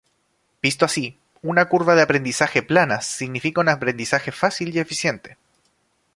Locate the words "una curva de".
1.43-2.01